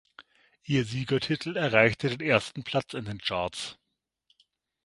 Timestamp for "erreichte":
1.57-2.09